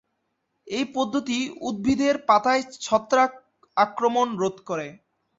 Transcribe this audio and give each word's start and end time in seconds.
এই 0.67 0.85
পদ্ধতি 0.95 1.37
উদ্ভিদের 1.61 2.15
পাতায় 2.27 2.63
ছত্রাক 2.81 3.31
আক্রমণ 3.77 4.27
রোধ 4.37 4.55
করে। 4.69 4.87